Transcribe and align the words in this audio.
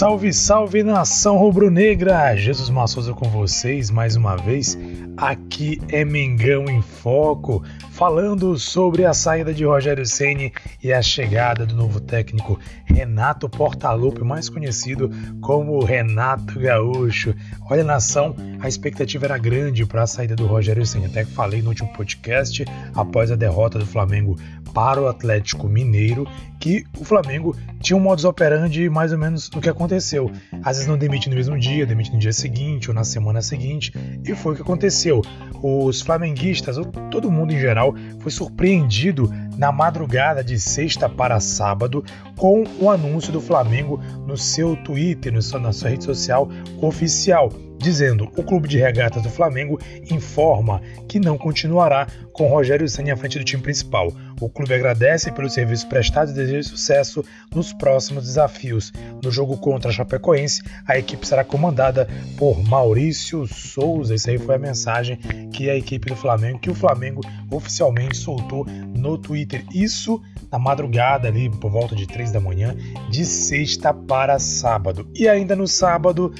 Salve, 0.00 0.32
salve 0.32 0.82
nação 0.82 1.36
rubro-negra! 1.36 2.34
Jesus 2.34 2.70
Massosa 2.70 3.12
com 3.12 3.28
vocês 3.28 3.90
mais 3.90 4.16
uma 4.16 4.34
vez. 4.34 4.78
Aqui 5.14 5.78
é 5.90 6.06
Mengão 6.06 6.64
em 6.70 6.80
Foco, 6.80 7.62
falando 7.90 8.58
sobre 8.58 9.04
a 9.04 9.12
saída 9.12 9.52
de 9.52 9.62
Rogério 9.62 10.06
Ceni 10.06 10.54
e 10.82 10.90
a 10.90 11.02
chegada 11.02 11.66
do 11.66 11.76
novo 11.76 12.00
técnico 12.00 12.58
Renato 12.86 13.46
Portaluppi, 13.46 14.24
mais 14.24 14.48
conhecido 14.48 15.10
como 15.42 15.84
Renato 15.84 16.58
Gaúcho. 16.58 17.34
Olha, 17.68 17.84
nação, 17.84 18.34
a 18.60 18.68
expectativa 18.68 19.26
era 19.26 19.36
grande 19.36 19.84
para 19.84 20.04
a 20.04 20.06
saída 20.06 20.34
do 20.34 20.46
Rogério 20.46 20.86
Ceni. 20.86 21.04
Até 21.04 21.26
que 21.26 21.32
falei 21.32 21.60
no 21.60 21.68
último 21.68 21.92
podcast, 21.92 22.64
após 22.94 23.30
a 23.30 23.36
derrota 23.36 23.78
do 23.78 23.84
Flamengo 23.84 24.34
para 24.72 25.02
o 25.02 25.08
Atlético 25.08 25.68
Mineiro, 25.68 26.26
que 26.60 26.84
o 26.98 27.04
Flamengo 27.04 27.56
tinha 27.80 27.96
um 27.96 28.00
modus 28.00 28.26
operandi 28.26 28.88
mais 28.90 29.12
ou 29.12 29.18
menos 29.18 29.48
do 29.48 29.60
que 29.60 29.68
aconteceu. 29.68 30.30
Às 30.62 30.76
vezes 30.76 30.86
não 30.86 30.98
demite 30.98 31.30
no 31.30 31.34
mesmo 31.34 31.58
dia, 31.58 31.86
demite 31.86 32.12
no 32.12 32.18
dia 32.18 32.32
seguinte 32.32 32.90
ou 32.90 32.94
na 32.94 33.02
semana 33.02 33.40
seguinte, 33.40 33.92
e 34.22 34.34
foi 34.34 34.52
o 34.52 34.56
que 34.56 34.62
aconteceu. 34.62 35.22
Os 35.62 36.02
flamenguistas, 36.02 36.76
ou 36.76 36.84
todo 36.84 37.30
mundo 37.30 37.52
em 37.52 37.58
geral, 37.58 37.94
foi 38.20 38.30
surpreendido 38.30 39.32
na 39.56 39.72
madrugada 39.72 40.44
de 40.44 40.60
sexta 40.60 41.08
para 41.08 41.40
sábado 41.40 42.04
com 42.36 42.64
o 42.78 42.90
anúncio 42.90 43.32
do 43.32 43.40
Flamengo 43.40 43.98
no 44.26 44.36
seu 44.36 44.76
Twitter, 44.76 45.32
na 45.32 45.72
sua 45.72 45.90
rede 45.90 46.04
social 46.04 46.48
oficial 46.80 47.50
dizendo: 47.80 48.30
o 48.36 48.42
clube 48.42 48.68
de 48.68 48.78
regatas 48.78 49.22
do 49.22 49.30
Flamengo 49.30 49.78
informa 50.10 50.80
que 51.08 51.18
não 51.18 51.36
continuará 51.36 52.06
com 52.32 52.46
Rogério 52.46 52.88
Ceni 52.88 53.10
à 53.10 53.16
frente 53.16 53.38
do 53.38 53.44
time 53.44 53.62
principal. 53.62 54.12
O 54.40 54.48
clube 54.48 54.72
agradece 54.72 55.30
pelos 55.32 55.52
serviços 55.52 55.84
prestados 55.84 56.32
e 56.32 56.36
deseja 56.36 56.68
sucesso 56.68 57.24
nos 57.54 57.72
próximos 57.72 58.24
desafios. 58.24 58.92
No 59.22 59.30
jogo 59.30 59.58
contra 59.58 59.90
a 59.90 59.92
Chapecoense, 59.92 60.62
a 60.86 60.96
equipe 60.96 61.26
será 61.26 61.44
comandada 61.44 62.08
por 62.38 62.62
Maurício 62.62 63.46
Souza. 63.46 64.14
Essa 64.14 64.30
aí 64.30 64.38
foi 64.38 64.54
a 64.54 64.58
mensagem 64.58 65.16
que 65.52 65.68
a 65.68 65.76
equipe 65.76 66.08
do 66.08 66.16
Flamengo, 66.16 66.58
que 66.58 66.70
o 66.70 66.74
Flamengo 66.74 67.20
oficialmente 67.50 68.16
soltou 68.16 68.64
no 68.96 69.18
Twitter. 69.18 69.62
Isso 69.74 70.22
na 70.50 70.58
madrugada 70.58 71.28
ali, 71.28 71.50
por 71.50 71.70
volta 71.70 71.94
de 71.94 72.06
3 72.06 72.32
da 72.32 72.40
manhã, 72.40 72.74
de 73.10 73.24
sexta 73.24 73.92
para 73.92 74.38
sábado. 74.38 75.06
E 75.14 75.28
ainda 75.28 75.54
no 75.54 75.68
sábado, 75.68 76.32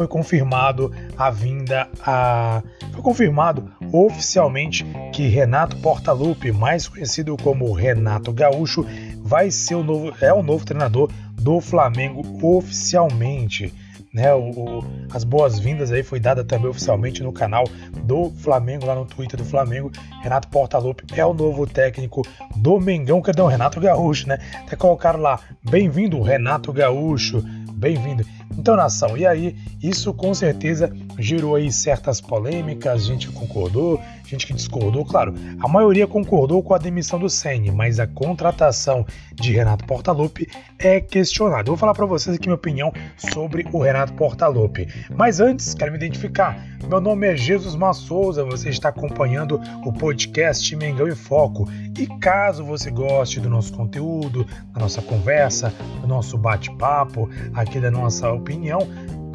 foi 0.00 0.08
confirmado 0.08 0.90
a 1.14 1.30
vinda 1.30 1.86
a 2.00 2.62
foi 2.90 3.02
confirmado 3.02 3.70
oficialmente 3.92 4.82
que 5.12 5.28
Renato 5.28 5.76
Portaluppi, 5.76 6.50
mais 6.50 6.88
conhecido 6.88 7.36
como 7.36 7.70
Renato 7.74 8.32
Gaúcho, 8.32 8.86
vai 9.18 9.50
ser 9.50 9.74
o 9.74 9.84
novo 9.84 10.10
é 10.22 10.32
o 10.32 10.42
novo 10.42 10.64
treinador 10.64 11.10
do 11.34 11.60
Flamengo 11.60 12.22
oficialmente. 12.42 13.74
Né, 14.12 14.34
o, 14.34 14.50
o, 14.50 14.84
as 15.12 15.22
boas-vindas 15.22 15.92
aí 15.92 16.02
foi 16.02 16.18
dada 16.18 16.42
também 16.42 16.68
oficialmente 16.68 17.22
no 17.22 17.32
canal 17.32 17.62
do 18.02 18.30
Flamengo, 18.30 18.86
lá 18.86 18.94
no 18.94 19.04
Twitter 19.04 19.38
do 19.38 19.44
Flamengo. 19.44 19.92
Renato 20.22 20.48
Portaluppi 20.48 21.04
é 21.14 21.24
o 21.24 21.34
novo 21.34 21.64
técnico 21.66 22.22
do 22.56 22.80
Mengão, 22.80 23.22
que 23.22 23.30
é 23.30 23.42
o 23.42 23.46
Renato 23.46 23.78
Gaúcho, 23.78 24.26
né? 24.28 24.38
Até 24.66 24.74
colocaram 24.74 25.20
lá, 25.20 25.38
bem-vindo 25.62 26.20
Renato 26.22 26.72
Gaúcho, 26.72 27.44
bem-vindo. 27.80 28.24
Então, 28.58 28.76
nação, 28.76 29.16
e 29.16 29.26
aí, 29.26 29.56
isso 29.82 30.12
com 30.12 30.34
certeza 30.34 30.92
gerou 31.18 31.56
aí 31.56 31.72
certas 31.72 32.20
polêmicas, 32.20 33.06
gente 33.06 33.28
que 33.28 33.32
concordou, 33.32 33.98
gente 34.24 34.46
que 34.46 34.52
discordou, 34.52 35.04
claro, 35.04 35.34
a 35.60 35.68
maioria 35.68 36.06
concordou 36.06 36.62
com 36.62 36.74
a 36.74 36.78
demissão 36.78 37.18
do 37.18 37.28
Senni, 37.28 37.70
mas 37.70 37.98
a 37.98 38.06
contratação 38.06 39.04
de 39.34 39.52
Renato 39.52 39.84
Portaluppi 39.84 40.48
é 40.78 41.00
questionada. 41.00 41.62
Eu 41.62 41.72
vou 41.72 41.76
falar 41.76 41.94
para 41.94 42.06
vocês 42.06 42.36
aqui 42.36 42.46
minha 42.46 42.56
opinião 42.56 42.92
sobre 43.16 43.66
o 43.72 43.78
Renato 43.80 44.12
Portaluppi. 44.14 44.88
Mas 45.14 45.40
antes, 45.40 45.74
quero 45.74 45.90
me 45.90 45.98
identificar. 45.98 46.64
Meu 46.88 47.00
nome 47.00 47.26
é 47.26 47.36
Jesus 47.36 47.74
Massouza, 47.74 48.44
você 48.44 48.70
está 48.70 48.88
acompanhando 48.88 49.60
o 49.84 49.92
podcast 49.92 50.74
Mengão 50.76 51.08
em 51.08 51.14
Foco. 51.14 51.68
E 51.98 52.06
caso 52.18 52.64
você 52.64 52.90
goste 52.90 53.40
do 53.40 53.50
nosso 53.50 53.72
conteúdo, 53.72 54.46
da 54.72 54.80
nossa 54.80 55.02
conversa, 55.02 55.72
do 56.00 56.06
nosso 56.06 56.38
bate-papo, 56.38 57.28
aqui 57.54 57.80
da 57.80 57.90
nossa 57.90 58.30
opinião, 58.30 58.80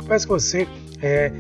peço 0.07 0.28
que 0.28 0.34
você 0.34 0.68
é, 1.01 1.31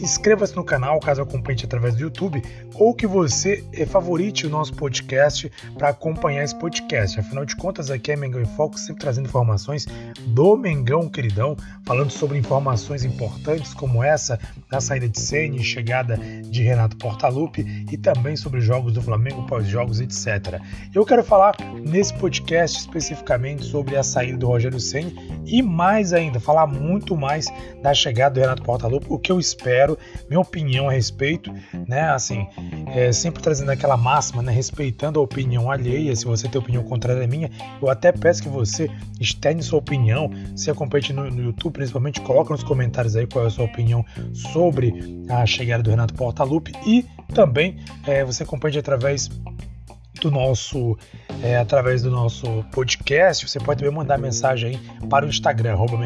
inscreva-se 0.00 0.54
no 0.56 0.64
canal 0.64 0.98
caso 1.00 1.22
acompanhe 1.22 1.58
através 1.64 1.94
do 1.94 2.02
YouTube 2.02 2.42
ou 2.74 2.94
que 2.94 3.06
você 3.06 3.64
eh, 3.72 3.86
favorite 3.86 4.46
o 4.46 4.50
nosso 4.50 4.74
podcast 4.74 5.50
para 5.76 5.88
acompanhar 5.88 6.44
esse 6.44 6.54
podcast. 6.54 7.18
Afinal 7.18 7.44
de 7.44 7.56
contas, 7.56 7.90
aqui 7.90 8.12
é 8.12 8.16
Mengão 8.16 8.40
em 8.40 8.44
Foco, 8.44 8.78
sempre 8.78 9.00
trazendo 9.00 9.26
informações 9.26 9.86
do 10.26 10.56
Mengão 10.56 11.08
queridão, 11.08 11.56
falando 11.84 12.10
sobre 12.10 12.38
informações 12.38 13.04
importantes 13.04 13.74
como 13.74 14.02
essa 14.02 14.38
da 14.70 14.80
saída 14.80 15.08
de 15.08 15.18
Sene, 15.18 15.62
chegada 15.62 16.16
de 16.16 16.62
Renato 16.62 16.96
Portaluppi 16.96 17.86
e 17.90 17.96
também 17.96 18.36
sobre 18.36 18.60
jogos 18.60 18.92
do 18.92 19.02
Flamengo, 19.02 19.46
pós-jogos, 19.46 20.00
etc. 20.00 20.60
Eu 20.94 21.04
quero 21.04 21.24
falar 21.24 21.56
nesse 21.84 22.14
podcast 22.14 22.78
especificamente 22.78 23.64
sobre 23.64 23.96
a 23.96 24.02
saída 24.02 24.38
do 24.38 24.46
Rogério 24.46 24.80
Ceni 24.80 25.14
e 25.46 25.62
mais 25.62 26.12
ainda, 26.12 26.40
falar 26.40 26.66
muito 26.66 27.16
mais 27.16 27.46
da 27.82 27.94
chegada 27.94 28.34
do 28.34 28.40
Renato 28.40 28.62
Portaluppi, 28.62 29.06
o 29.08 29.18
que 29.18 29.32
eu 29.32 29.38
espero, 29.38 29.87
minha 30.28 30.40
opinião 30.40 30.88
a 30.88 30.92
respeito, 30.92 31.52
né? 31.86 32.10
Assim, 32.10 32.46
é, 32.88 33.12
sempre 33.12 33.42
trazendo 33.42 33.70
aquela 33.70 33.96
máxima, 33.96 34.42
né, 34.42 34.52
respeitando 34.52 35.20
a 35.20 35.22
opinião 35.22 35.70
alheia. 35.70 36.14
Se 36.14 36.24
você 36.24 36.48
tem 36.48 36.60
opinião 36.60 36.82
contrária 36.82 37.24
à 37.24 37.26
minha, 37.26 37.50
eu 37.80 37.88
até 37.88 38.12
peço 38.12 38.42
que 38.42 38.48
você 38.48 38.90
externe 39.20 39.62
sua 39.62 39.78
opinião. 39.78 40.30
Se 40.56 40.70
acompanha 40.70 41.12
no, 41.12 41.30
no 41.30 41.42
YouTube, 41.44 41.74
principalmente, 41.74 42.20
coloca 42.20 42.52
nos 42.52 42.62
comentários 42.62 43.14
aí 43.16 43.26
qual 43.26 43.44
é 43.44 43.48
a 43.48 43.50
sua 43.50 43.64
opinião 43.64 44.04
sobre 44.34 44.92
a 45.28 45.46
chegada 45.46 45.82
do 45.82 45.90
Renato 45.90 46.14
Portaluppi 46.14 46.72
e 46.86 47.04
também 47.32 47.76
é, 48.06 48.24
você 48.24 48.42
acompanha 48.42 48.80
através 48.80 49.30
do 50.20 50.30
nosso 50.30 50.98
é, 51.42 51.56
através 51.56 52.02
do 52.02 52.10
nosso 52.10 52.64
podcast. 52.72 53.48
Você 53.48 53.60
pode 53.60 53.80
também 53.80 53.94
mandar 53.94 54.18
mensagem 54.18 54.70
aí 54.70 55.08
para 55.08 55.24
o 55.24 55.28
Instagram, 55.28 55.72
arroba 55.72 55.96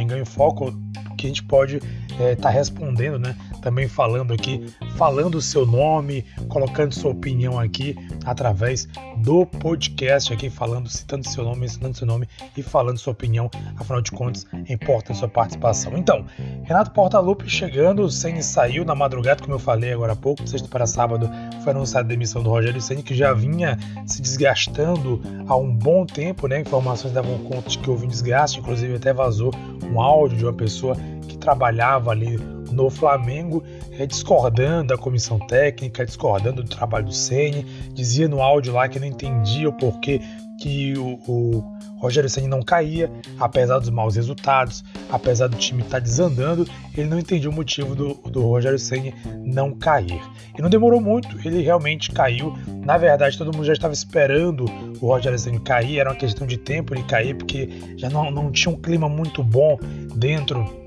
que 1.17 1.27
a 1.27 1.29
gente 1.29 1.43
pode 1.45 1.77
estar 1.77 2.25
é, 2.25 2.35
tá 2.35 2.51
respondendo, 2.51 3.19
né? 3.19 3.37
Também 3.63 3.89
falando 3.89 4.35
aqui, 4.35 4.67
falando 4.97 5.37
o 5.37 5.41
seu 5.41 5.65
nome, 5.65 6.25
colocando 6.49 6.93
sua 6.93 7.13
opinião 7.13 7.59
aqui 7.59 7.97
através 8.25 8.89
do 9.19 9.47
podcast 9.47 10.33
aqui, 10.33 10.51
falando, 10.51 10.89
citando 10.89 11.27
seu 11.27 11.45
nome, 11.45 11.61
mencionando 11.61 11.97
seu 11.97 12.07
nome 12.07 12.29
e 12.57 12.63
falando 12.63 12.99
sua 12.99 13.13
opinião. 13.13 13.49
Afinal 13.77 14.03
de 14.03 14.11
contas, 14.11 14.47
importa 14.69 15.13
a 15.13 15.15
sua 15.15 15.29
participação. 15.29 15.97
Então, 15.97 16.27
Renato 16.65 16.91
Portaluppi 16.91 17.49
chegando, 17.49 18.03
o 18.03 18.11
Senni 18.11 18.43
saiu 18.43 18.85
na 18.85 18.95
madrugada, 18.95 19.43
como 19.43 19.55
eu 19.55 19.59
falei 19.59 19.93
agora 19.93 20.13
há 20.13 20.17
pouco, 20.17 20.47
sexta 20.47 20.69
para 20.69 20.87
sábado, 20.87 21.31
foi 21.63 21.73
anunciada 21.73 22.07
a 22.07 22.09
demissão 22.09 22.43
do 22.43 22.51
Rogério 22.51 22.81
Senni, 22.81 23.03
que 23.03 23.15
já 23.15 23.33
vinha 23.33 23.79
se 24.07 24.21
desgastando 24.21 25.23
há 25.47 25.57
um 25.57 25.73
bom 25.73 26.05
tempo, 26.05 26.49
né? 26.49 26.61
Informações 26.61 27.13
davam 27.13 27.39
conta 27.39 27.71
de 27.71 27.79
que 27.79 27.89
houve 27.89 28.07
um 28.07 28.09
desgaste, 28.09 28.59
inclusive 28.59 28.97
até 28.97 29.13
vazou 29.13 29.53
um 29.93 30.01
áudio 30.01 30.39
de 30.39 30.45
uma 30.45 30.53
pessoa 30.53 30.97
que 31.29 31.39
trabalhava 31.39 32.11
ali 32.11 32.39
no 32.71 32.91
Flamengo, 32.91 33.63
é, 33.99 34.07
discordando 34.07 34.89
da 34.89 34.97
comissão 34.97 35.39
técnica, 35.39 36.05
discordando 36.05 36.63
do 36.63 36.69
trabalho 36.69 37.07
do 37.07 37.13
Ceni, 37.13 37.65
dizia 37.93 38.29
no 38.29 38.43
áudio 38.43 38.73
lá 38.73 38.89
que 38.89 38.99
não 38.99 39.07
entendia 39.07 39.69
o 39.69 39.73
porquê 39.73 40.21
que 40.59 40.95
o, 40.97 41.19
o 41.27 41.73
Rogério 42.03 42.29
Ceni 42.29 42.49
não 42.49 42.63
caía, 42.63 43.11
apesar 43.39 43.79
dos 43.79 43.91
maus 43.91 44.17
resultados, 44.17 44.83
apesar 45.11 45.49
do 45.49 45.57
time 45.57 45.83
estar 45.83 45.99
tá 45.99 46.01
desandando, 46.01 46.67
ele 46.97 47.09
não 47.09 47.19
entendia 47.19 47.49
o 47.49 47.53
motivo 47.53 47.95
do, 47.95 48.15
do 48.31 48.43
Rogério 48.43 48.79
Ceni 48.79 49.15
não 49.45 49.73
cair. 49.73 50.21
E 50.57 50.61
não 50.61 50.69
demorou 50.69 51.01
muito, 51.01 51.37
ele 51.47 51.63
realmente 51.63 52.11
caiu. 52.11 52.57
Na 52.85 52.99
verdade, 52.99 53.39
todo 53.39 53.55
mundo 53.55 53.65
já 53.65 53.73
estava 53.73 53.93
esperando 53.93 54.65
o 55.01 55.07
Rogério 55.07 55.39
Ceni 55.39 55.61
cair, 55.61 56.01
era 56.01 56.11
uma 56.11 56.17
questão 56.17 56.47
de 56.47 56.57
tempo 56.57 56.93
ele 56.93 57.05
cair, 57.05 57.37
porque 57.37 57.69
já 57.97 58.11
não, 58.11 58.31
não 58.31 58.51
tinha 58.51 58.75
um 58.75 58.81
clima 58.81 59.09
muito 59.09 59.43
bom 59.45 59.79
dentro 60.17 60.82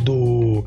do 0.00 0.64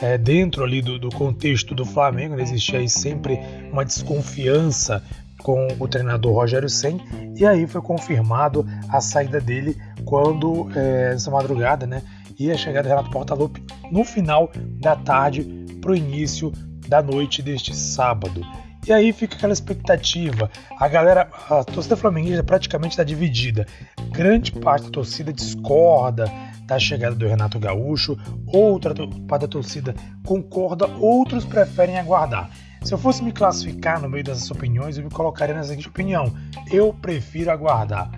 é, 0.00 0.18
dentro 0.18 0.64
ali 0.64 0.82
do, 0.82 0.98
do, 0.98 1.10
contexto 1.10 1.74
do 1.74 1.84
Flamengo, 1.84 2.34
né, 2.34 2.42
existia 2.42 2.78
aí 2.78 2.88
sempre 2.88 3.38
uma 3.70 3.84
desconfiança 3.84 5.02
com 5.42 5.68
o 5.78 5.88
treinador 5.88 6.34
Rogério 6.34 6.68
Sen 6.68 7.00
e 7.36 7.44
aí 7.44 7.66
foi 7.66 7.80
confirmado 7.80 8.66
a 8.88 9.00
saída 9.00 9.40
dele 9.40 9.76
quando 10.04 10.68
é, 10.74 11.12
essa 11.14 11.30
madrugada, 11.30 11.86
né? 11.86 12.02
e 12.38 12.50
a 12.50 12.56
chegada 12.56 12.88
do 12.88 12.90
Renato 12.90 13.10
Portaluppi 13.10 13.62
no 13.90 14.04
final 14.04 14.50
da 14.80 14.96
tarde 14.96 15.44
para 15.80 15.92
o 15.92 15.96
início 15.96 16.52
da 16.88 17.02
noite 17.02 17.42
deste 17.42 17.74
sábado. 17.74 18.44
E 18.86 18.92
aí 18.92 19.12
fica 19.12 19.36
aquela 19.36 19.52
expectativa. 19.52 20.50
A 20.78 20.88
galera, 20.88 21.28
a 21.48 21.62
torcida 21.62 21.96
flamenguista 21.96 22.42
praticamente 22.42 22.92
está 22.92 23.04
dividida. 23.04 23.66
Grande 24.10 24.50
parte 24.50 24.86
da 24.86 24.90
torcida 24.90 25.32
discorda 25.32 26.24
da 26.66 26.78
chegada 26.78 27.14
do 27.14 27.26
Renato 27.26 27.58
Gaúcho, 27.60 28.16
outra 28.46 28.94
parte 29.28 29.42
da 29.42 29.48
torcida 29.48 29.94
concorda, 30.24 30.86
outros 30.98 31.44
preferem 31.44 31.98
aguardar. 31.98 32.50
Se 32.82 32.92
eu 32.92 32.98
fosse 32.98 33.22
me 33.22 33.30
classificar 33.30 34.00
no 34.00 34.08
meio 34.08 34.24
dessas 34.24 34.50
opiniões, 34.50 34.98
eu 34.98 35.04
me 35.04 35.10
colocaria 35.10 35.54
na 35.54 35.62
seguinte 35.62 35.88
opinião: 35.88 36.32
eu 36.70 36.92
prefiro 36.92 37.50
aguardar. 37.50 38.10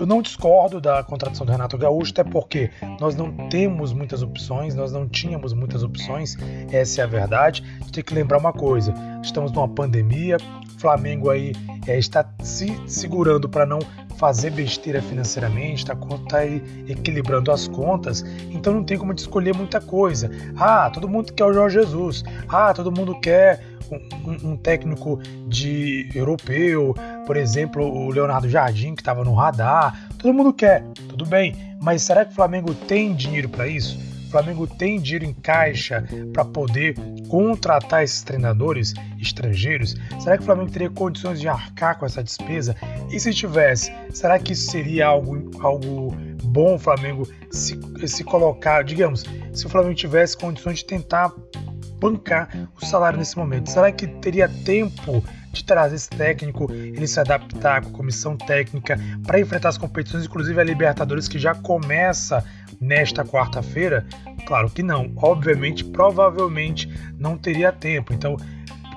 Eu 0.00 0.06
não 0.06 0.22
discordo 0.22 0.80
da 0.80 1.04
contratação 1.04 1.44
do 1.44 1.52
Renato 1.52 1.76
Gaúcho, 1.76 2.10
até 2.12 2.24
porque 2.24 2.70
nós 2.98 3.14
não 3.14 3.30
temos 3.50 3.92
muitas 3.92 4.22
opções, 4.22 4.74
nós 4.74 4.90
não 4.92 5.06
tínhamos 5.06 5.52
muitas 5.52 5.82
opções, 5.82 6.38
essa 6.72 7.02
é 7.02 7.04
a 7.04 7.06
verdade. 7.06 7.62
A 7.76 7.84
gente 7.84 7.92
tem 7.92 8.02
que 8.02 8.14
lembrar 8.14 8.38
uma 8.38 8.50
coisa: 8.50 8.94
estamos 9.22 9.52
numa 9.52 9.68
pandemia, 9.68 10.38
Flamengo 10.78 11.28
aí 11.28 11.52
é, 11.86 11.98
está 11.98 12.26
se 12.42 12.74
segurando 12.86 13.46
para 13.46 13.66
não 13.66 13.78
fazer 14.16 14.50
besteira 14.50 15.02
financeiramente, 15.02 15.82
está 15.82 15.94
tá 15.94 16.38
aí 16.38 16.62
equilibrando 16.88 17.52
as 17.52 17.68
contas, 17.68 18.24
então 18.50 18.72
não 18.72 18.84
tem 18.84 18.96
como 18.96 19.12
te 19.12 19.18
escolher 19.18 19.54
muita 19.54 19.82
coisa. 19.82 20.30
Ah, 20.56 20.88
todo 20.88 21.06
mundo 21.06 21.30
quer 21.34 21.44
o 21.44 21.52
Jorge 21.52 21.78
Jesus. 21.78 22.24
Ah, 22.48 22.72
todo 22.72 22.90
mundo 22.90 23.20
quer 23.20 23.62
um, 23.90 24.50
um, 24.50 24.56
técnico 24.56 25.18
de 25.48 26.08
europeu, 26.14 26.94
por 27.30 27.36
exemplo, 27.36 27.84
o 27.84 28.10
Leonardo 28.10 28.48
Jardim, 28.48 28.92
que 28.92 29.02
estava 29.02 29.22
no 29.22 29.32
radar. 29.34 30.10
Todo 30.18 30.34
mundo 30.34 30.52
quer, 30.52 30.82
tudo 31.08 31.24
bem, 31.24 31.54
mas 31.80 32.02
será 32.02 32.24
que 32.24 32.32
o 32.32 32.34
Flamengo 32.34 32.74
tem 32.74 33.14
dinheiro 33.14 33.48
para 33.48 33.68
isso? 33.68 33.96
O 34.26 34.30
Flamengo 34.32 34.66
tem 34.66 35.00
dinheiro 35.00 35.26
em 35.26 35.32
caixa 35.32 36.04
para 36.32 36.44
poder 36.44 36.96
contratar 37.28 38.02
esses 38.02 38.24
treinadores 38.24 38.94
estrangeiros? 39.20 39.94
Será 40.18 40.36
que 40.36 40.42
o 40.42 40.44
Flamengo 40.44 40.72
teria 40.72 40.90
condições 40.90 41.38
de 41.38 41.46
arcar 41.46 42.00
com 42.00 42.04
essa 42.04 42.20
despesa? 42.20 42.74
E 43.12 43.20
se 43.20 43.32
tivesse, 43.32 43.92
será 44.12 44.36
que 44.36 44.52
isso 44.52 44.68
seria 44.68 45.06
algo, 45.06 45.52
algo 45.60 46.12
bom 46.42 46.74
o 46.74 46.78
Flamengo 46.80 47.28
se, 47.48 47.78
se 48.08 48.24
colocar, 48.24 48.82
digamos, 48.82 49.24
se 49.52 49.66
o 49.66 49.68
Flamengo 49.68 49.94
tivesse 49.94 50.36
condições 50.36 50.78
de 50.78 50.84
tentar 50.84 51.32
bancar 52.00 52.48
o 52.80 52.84
salário 52.84 53.18
nesse 53.18 53.36
momento? 53.36 53.70
Será 53.70 53.92
que 53.92 54.06
teria 54.06 54.48
tempo 54.48 55.22
de 55.52 55.64
trazer 55.64 55.96
esse 55.96 56.08
técnico, 56.08 56.72
ele 56.72 57.06
se 57.06 57.18
adaptar 57.18 57.82
com 57.82 57.88
a 57.88 57.92
comissão 57.92 58.36
técnica 58.36 58.98
para 59.26 59.40
enfrentar 59.40 59.68
as 59.70 59.78
competições, 59.78 60.24
inclusive 60.24 60.60
a 60.60 60.64
Libertadores 60.64 61.28
que 61.28 61.38
já 61.38 61.54
começa 61.54 62.44
nesta 62.80 63.24
quarta-feira? 63.24 64.06
Claro 64.46 64.70
que 64.70 64.82
não. 64.82 65.12
Obviamente, 65.16 65.84
provavelmente 65.84 66.88
não 67.18 67.36
teria 67.36 67.72
tempo. 67.72 68.12
Então, 68.12 68.36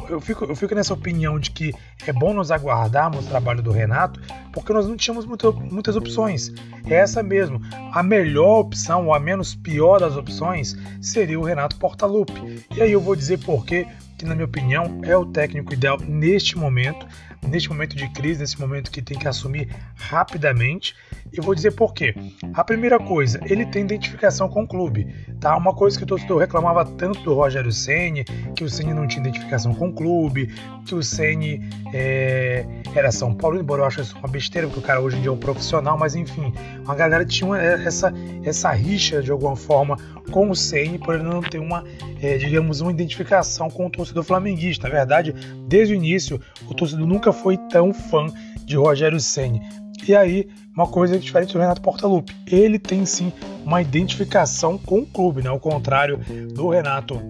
eu 0.10 0.20
fico, 0.22 0.46
eu 0.46 0.56
fico 0.56 0.76
nessa 0.76 0.94
opinião 0.94 1.40
de 1.40 1.52
que 1.52 1.74
é 2.06 2.14
bom 2.14 2.34
nós 2.34 2.52
aguardarmos 2.52 3.26
o 3.26 3.30
trabalho 3.30 3.62
do 3.62 3.72
Renato, 3.72 4.20
porque 4.52 4.74
nós 4.74 4.88
não 4.88 4.96
tínhamos 4.96 5.26
muitas 5.26 5.96
opções. 5.96 6.52
É 6.86 6.96
essa 6.96 7.24
mesmo. 7.24 7.62
A 7.92 8.04
melhor 8.04 8.60
opção, 8.60 9.08
ou 9.08 9.14
a 9.14 9.20
menos 9.20 9.56
pior 9.56 10.00
das 10.00 10.16
opções, 10.16 10.78
seria 11.02 11.40
o 11.40 11.44
Renato 11.44 11.78
Portaluppi. 11.78 12.66
E 12.76 12.82
aí 12.82 12.92
eu 12.92 13.02
vou 13.02 13.16
dizer 13.16 13.40
por 13.40 13.66
que 13.66 13.88
na 14.24 14.36
minha 14.36 14.46
opinião 14.46 15.02
é 15.04 15.18
o 15.18 15.26
técnico 15.26 15.74
ideal 15.74 15.98
neste 16.00 16.58
momento, 16.58 17.06
neste 17.48 17.70
momento 17.70 17.96
de 17.96 18.08
crise, 18.10 18.40
nesse 18.40 18.60
momento 18.60 18.92
que 18.92 19.02
tem 19.02 19.18
que 19.18 19.28
assumir 19.28 19.70
rapidamente. 19.96 20.96
E 21.32 21.42
vou 21.42 21.56
dizer 21.56 21.72
por 21.72 21.94
quê. 21.94 22.14
A 22.54 22.64
primeira 22.64 23.00
coisa, 23.00 23.40
ele 23.46 23.66
tem 23.66 23.84
identificação 23.84 24.48
com 24.48 24.64
o 24.64 24.68
clube, 24.68 25.08
tá? 25.40 25.56
Uma 25.58 25.74
coisa 25.74 25.98
que 25.98 26.04
o 26.04 26.08
torcedor 26.08 26.40
reclamava 26.40 26.86
tanto 26.86 27.22
do 27.22 27.34
Rogério 27.34 27.72
Ceni, 27.72 28.24
que 28.56 28.64
o 28.64 28.70
Ceni 28.70 28.94
não 28.94 29.08
tinha 29.08 29.22
identificação 29.22 29.74
com 29.74 29.90
o 29.90 29.94
clube, 29.94 30.54
que 30.86 30.94
o 30.94 31.02
Ceni 31.02 31.68
é, 31.92 32.66
era 32.94 33.12
São 33.12 33.34
Paulo, 33.34 33.60
embora 33.60 33.82
eu 33.82 33.86
ache 33.86 34.02
isso 34.02 34.16
uma 34.18 34.28
besteira, 34.28 34.68
porque 34.68 34.80
o 34.80 34.84
cara 34.84 35.02
hoje 35.02 35.18
em 35.18 35.22
dia 35.22 35.30
é 35.30 35.34
um 35.34 35.38
profissional, 35.38 35.98
mas 35.98 36.16
enfim, 36.16 36.54
a 36.88 36.94
galera 36.94 37.26
tinha 37.26 37.48
uma, 37.48 37.60
essa, 37.60 38.14
essa 38.44 38.72
rixa 38.72 39.22
de 39.22 39.32
alguma 39.32 39.56
forma 39.56 39.98
com 40.32 40.50
o 40.50 40.56
Ceni 40.56 41.00
por 41.00 41.16
ele 41.16 41.24
não 41.24 41.42
ter 41.42 41.60
uma, 41.60 41.84
é, 42.22 42.38
digamos, 42.38 42.80
uma 42.80 42.92
identificação 42.92 43.70
com 43.70 43.88
o 43.88 43.90
torcedor 43.90 44.24
flamenguista. 44.24 44.88
Na 44.88 44.94
verdade, 44.94 45.34
desde 45.68 45.94
o 45.94 45.96
início, 45.96 46.40
o 46.68 46.74
torcedor 46.74 47.08
nunca 47.08 47.33
foi 47.34 47.58
tão 47.70 47.94
fã 47.94 48.28
de 48.66 48.78
Rogério 48.78 49.20
Ceni. 49.20 49.62
E 50.08 50.16
aí, 50.16 50.48
uma 50.76 50.88
coisa 50.88 51.18
diferente 51.18 51.54
do 51.54 51.60
Renato 51.60 51.82
Portaluppi, 51.82 52.36
ele 52.48 52.78
tem 52.78 53.06
sim 53.06 53.32
uma 53.66 53.82
identificação 53.82 54.78
com 54.78 55.00
o 55.00 55.06
clube, 55.06 55.42
né? 55.42 55.50
Ao 55.50 55.60
contrário 55.60 56.18
do 56.54 56.70
Renato, 56.70 57.22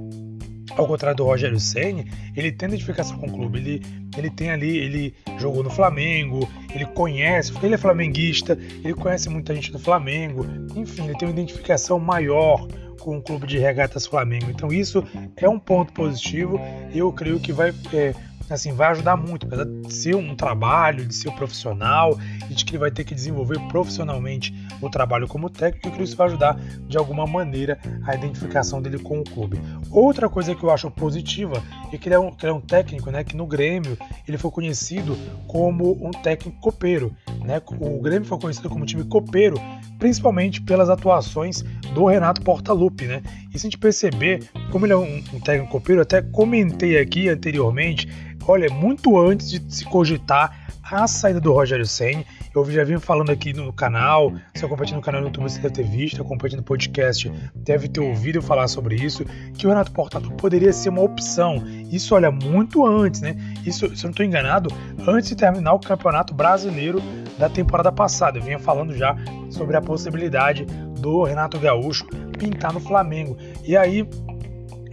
ao 0.75 0.87
contrário 0.87 1.17
do 1.17 1.23
Rogério 1.23 1.59
Ceni, 1.59 2.07
ele 2.35 2.51
tem 2.51 2.69
identificação 2.69 3.17
com 3.17 3.27
o 3.27 3.31
clube. 3.31 3.59
Ele, 3.59 3.81
ele 4.17 4.29
tem 4.29 4.49
ali, 4.49 4.77
ele 4.77 5.13
jogou 5.37 5.63
no 5.63 5.69
Flamengo, 5.69 6.47
ele 6.73 6.85
conhece, 6.85 7.53
ele 7.61 7.75
é 7.75 7.77
flamenguista, 7.77 8.57
ele 8.83 8.93
conhece 8.93 9.29
muita 9.29 9.53
gente 9.53 9.71
do 9.71 9.79
Flamengo. 9.79 10.45
Enfim, 10.75 11.05
ele 11.05 11.17
tem 11.17 11.27
uma 11.27 11.33
identificação 11.33 11.99
maior 11.99 12.67
com 12.99 13.17
o 13.17 13.21
clube 13.21 13.45
de 13.45 13.57
regatas 13.57 14.07
Flamengo. 14.07 14.49
Então 14.49 14.71
isso 14.71 15.03
é 15.35 15.49
um 15.49 15.59
ponto 15.59 15.91
positivo. 15.93 16.59
Eu 16.93 17.11
creio 17.11 17.39
que 17.39 17.51
vai 17.51 17.73
é, 17.93 18.15
assim, 18.53 18.73
vai 18.73 18.89
ajudar 18.89 19.15
muito, 19.17 19.45
apesar 19.45 19.65
de 19.65 19.93
ser 19.93 20.15
um 20.15 20.35
trabalho, 20.35 21.05
de 21.05 21.13
ser 21.13 21.29
um 21.29 21.35
profissional 21.35 22.17
e 22.49 22.53
de 22.53 22.63
que 22.63 22.71
ele 22.71 22.79
vai 22.79 22.91
ter 22.91 23.03
que 23.03 23.15
desenvolver 23.15 23.59
profissionalmente 23.67 24.53
o 24.81 24.89
trabalho 24.89 25.27
como 25.27 25.49
técnico, 25.49 25.87
eu 25.87 25.91
creio 25.91 26.03
que 26.03 26.09
isso 26.09 26.17
vai 26.17 26.27
ajudar 26.27 26.59
de 26.87 26.97
alguma 26.97 27.25
maneira 27.25 27.79
a 28.05 28.15
identificação 28.15 28.81
dele 28.81 28.99
com 28.99 29.19
o 29.19 29.23
clube. 29.23 29.59
Outra 29.89 30.29
coisa 30.29 30.53
que 30.55 30.63
eu 30.63 30.71
acho 30.71 30.89
positiva 30.91 31.61
é 31.91 31.97
que 31.97 32.07
ele 32.07 32.15
é 32.15 32.19
um, 32.19 32.27
ele 32.27 32.51
é 32.51 32.53
um 32.53 32.61
técnico, 32.61 33.09
né, 33.11 33.23
que 33.23 33.35
no 33.35 33.45
Grêmio 33.45 33.97
ele 34.27 34.37
foi 34.37 34.51
conhecido 34.51 35.17
como 35.47 35.93
um 36.05 36.11
técnico 36.11 36.59
copeiro, 36.59 37.15
né? 37.43 37.61
O 37.79 38.01
Grêmio 38.01 38.27
foi 38.27 38.39
conhecido 38.39 38.69
como 38.69 38.85
time 38.85 39.03
copeiro, 39.03 39.55
principalmente 39.99 40.61
pelas 40.61 40.89
atuações 40.89 41.63
do 41.93 42.05
Renato 42.05 42.41
Portaluppi, 42.41 43.05
né? 43.05 43.21
E 43.53 43.59
se 43.59 43.67
a 43.67 43.69
gente 43.69 43.77
perceber 43.77 44.49
como 44.71 44.85
ele 44.85 44.93
é 44.93 44.97
um, 44.97 45.23
um 45.33 45.39
técnico 45.39 45.71
copeiro, 45.71 46.01
até 46.01 46.21
comentei 46.21 46.97
aqui 46.97 47.29
anteriormente 47.29 48.07
olha, 48.47 48.69
muito 48.69 49.19
antes 49.19 49.49
de 49.49 49.73
se 49.73 49.85
cogitar 49.85 50.63
a 50.83 51.07
saída 51.07 51.39
do 51.39 51.51
Rogério 51.51 51.85
Senni. 51.85 52.25
Eu 52.53 52.69
já 52.69 52.83
vim 52.83 52.99
falando 52.99 53.31
aqui 53.31 53.51
no 53.51 53.73
canal, 53.73 54.31
se 54.53 54.63
acompanha 54.63 54.95
no 54.95 55.01
canal 55.01 55.21
no 55.21 55.27
YouTube 55.27 55.43
você 55.43 55.59
deve 55.59 55.73
ter 55.73 55.83
visto, 55.83 56.21
acompanha 56.21 56.57
no 56.57 56.63
podcast 56.63 57.31
deve 57.55 57.87
ter 57.87 57.99
ouvido 57.99 58.41
falar 58.41 58.67
sobre 58.67 58.95
isso, 58.95 59.25
que 59.57 59.65
o 59.65 59.69
Renato 59.69 59.91
Portaluppi 59.91 60.35
poderia 60.35 60.71
ser 60.71 60.89
uma 60.89 61.01
opção. 61.01 61.63
Isso, 61.91 62.13
olha, 62.13 62.29
muito 62.29 62.85
antes, 62.85 63.21
né? 63.21 63.35
Isso, 63.65 63.95
se 63.95 64.03
eu 64.03 64.07
não 64.07 64.11
estou 64.11 64.25
enganado, 64.25 64.69
antes 65.07 65.29
de 65.29 65.35
terminar 65.35 65.73
o 65.73 65.79
Campeonato 65.79 66.33
Brasileiro 66.33 67.01
da 67.39 67.49
temporada 67.49 67.91
passada. 67.91 68.37
Eu 68.37 68.43
vinha 68.43 68.59
falando 68.59 68.95
já 68.95 69.15
sobre 69.49 69.75
a 69.75 69.81
possibilidade 69.81 70.65
do 70.99 71.23
Renato 71.23 71.59
Gaúcho 71.59 72.05
pintar 72.37 72.71
no 72.71 72.79
Flamengo. 72.79 73.35
E 73.63 73.75
aí 73.75 74.07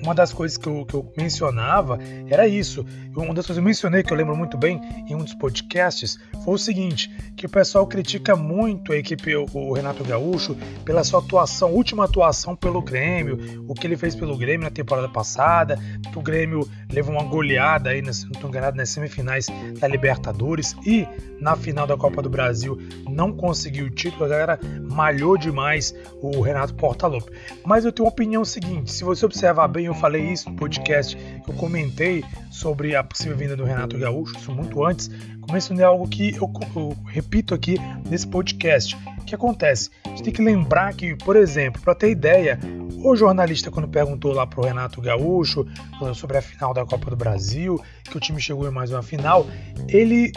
uma 0.02 0.14
das 0.14 0.32
coisas 0.32 0.56
que 0.56 0.66
eu, 0.66 0.84
que 0.86 0.94
eu 0.94 1.12
mencionava 1.16 1.98
era 2.28 2.46
isso. 2.46 2.84
Uma 3.16 3.34
das 3.34 3.46
coisas 3.46 3.56
que 3.56 3.60
eu 3.60 3.62
mencionei, 3.62 4.02
que 4.02 4.12
eu 4.12 4.16
lembro 4.16 4.36
muito 4.36 4.56
bem 4.56 4.80
em 5.08 5.14
um 5.14 5.18
dos 5.18 5.34
podcasts, 5.34 6.18
foi 6.44 6.54
o 6.54 6.58
seguinte: 6.58 7.10
que 7.36 7.46
o 7.46 7.48
pessoal 7.48 7.86
critica 7.86 8.36
muito 8.36 8.92
a 8.92 8.96
equipe, 8.96 9.34
o 9.36 9.72
Renato 9.72 10.04
Gaúcho, 10.04 10.56
pela 10.84 11.02
sua 11.02 11.20
atuação, 11.20 11.72
última 11.72 12.04
atuação 12.04 12.54
pelo 12.54 12.80
Grêmio, 12.80 13.64
o 13.68 13.74
que 13.74 13.86
ele 13.86 13.96
fez 13.96 14.14
pelo 14.14 14.36
Grêmio 14.36 14.64
na 14.64 14.70
temporada 14.70 15.08
passada, 15.08 15.78
que 16.12 16.18
o 16.18 16.22
Grêmio 16.22 16.68
levou 16.90 17.14
uma 17.14 17.24
goleada 17.24 17.90
aí, 17.90 18.00
não 18.00 18.10
estou 18.10 18.48
enganado, 18.48 18.76
nas 18.76 18.90
semifinais 18.90 19.46
da 19.78 19.88
Libertadores 19.88 20.76
e 20.86 21.06
na 21.40 21.56
final 21.56 21.86
da 21.86 21.96
Copa 21.96 22.22
do 22.22 22.28
Brasil 22.28 22.78
não 23.08 23.32
conseguiu 23.32 23.86
o 23.86 23.90
título, 23.90 24.24
a 24.24 24.28
galera 24.28 24.60
malhou 24.90 25.36
demais 25.36 25.94
o 26.20 26.40
Renato 26.40 26.74
Portaluppi. 26.74 27.32
Mas 27.64 27.84
eu 27.84 27.92
tenho 27.92 28.06
uma 28.06 28.12
opinião 28.12 28.44
seguinte: 28.44 28.92
se 28.92 29.04
você 29.04 29.24
observar 29.24 29.68
bem, 29.68 29.86
eu 29.86 29.94
falei 29.94 30.30
isso 30.30 30.48
no 30.50 30.56
podcast 30.56 31.16
eu 31.46 31.54
comentei 31.54 32.24
sobre 32.50 32.94
a 33.00 33.04
possível 33.04 33.36
vinda 33.36 33.56
do 33.56 33.64
Renato 33.64 33.98
Gaúcho, 33.98 34.36
isso 34.36 34.52
muito 34.52 34.84
antes, 34.84 35.10
mencionei 35.52 35.84
algo 35.84 36.08
que 36.08 36.34
eu, 36.36 36.50
eu, 36.76 36.96
repito 37.06 37.54
aqui 37.54 37.76
nesse 38.08 38.26
podcast. 38.26 38.96
O 39.18 39.24
que 39.24 39.34
acontece? 39.34 39.90
A 40.04 40.10
gente 40.10 40.22
tem 40.22 40.32
que 40.32 40.42
lembrar 40.42 40.94
que, 40.94 41.14
por 41.16 41.36
exemplo, 41.36 41.80
para 41.82 41.94
ter 41.94 42.10
ideia, 42.10 42.58
o 43.04 43.14
jornalista, 43.16 43.70
quando 43.70 43.88
perguntou 43.88 44.32
lá 44.32 44.46
para 44.46 44.60
o 44.60 44.64
Renato 44.64 45.00
Gaúcho 45.00 45.66
sobre 46.14 46.38
a 46.38 46.42
final 46.42 46.72
da 46.72 46.84
Copa 46.84 47.10
do 47.10 47.16
Brasil, 47.16 47.80
que 48.04 48.16
o 48.16 48.20
time 48.20 48.40
chegou 48.40 48.66
em 48.66 48.70
mais 48.70 48.90
uma 48.90 49.02
final, 49.02 49.46
ele 49.88 50.32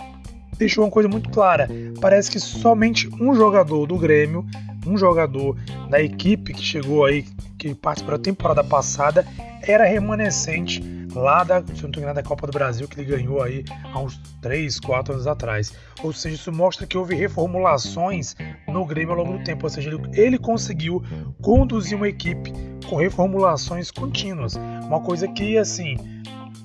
deixou 0.58 0.84
uma 0.84 0.92
coisa 0.92 1.10
muito 1.10 1.30
clara. 1.30 1.68
Parece 2.00 2.30
que 2.30 2.40
somente 2.40 3.10
um 3.20 3.34
jogador 3.34 3.86
do 3.86 3.98
Grêmio, 3.98 4.46
um 4.86 4.98
jogador 4.98 5.58
da 5.90 6.02
equipe 6.02 6.54
que 6.54 6.64
chegou 6.64 7.06
aí, 7.06 7.26
que 7.58 7.74
participou 7.74 8.18
da 8.18 8.24
temporada 8.24 8.64
passada, 8.64 9.26
era 9.62 9.86
remanescente 9.86 10.82
lá 11.16 11.44
da, 11.44 11.62
se 11.62 11.84
não 11.84 12.14
da 12.14 12.24
Copa 12.24 12.48
do 12.48 12.54
Brasil 12.54 12.88
que 12.88 13.00
ele 13.00 13.10
ganhou 13.10 13.42
aí 13.42 13.64
há 13.94 14.00
uns 14.00 14.18
3, 14.42 14.80
4 14.80 15.14
anos 15.14 15.28
atrás. 15.28 15.74
Ou 16.04 16.12
seja, 16.12 16.36
isso 16.36 16.52
mostra 16.52 16.86
que 16.86 16.98
houve 16.98 17.16
reformulações 17.16 18.36
no 18.68 18.86
Grêmio 18.86 19.14
ao 19.14 19.24
longo 19.24 19.38
do 19.38 19.44
tempo. 19.44 19.66
Ou 19.66 19.70
seja, 19.70 19.90
ele, 19.90 20.02
ele 20.14 20.38
conseguiu 20.38 21.04
conduzir 21.42 21.98
uma 21.98 22.08
equipe 22.08 22.52
com 22.90 22.96
reformulações 22.96 23.92
contínuas. 23.92 24.56
Uma 24.86 25.02
coisa 25.02 25.28
que, 25.28 25.58
assim, 25.58 25.98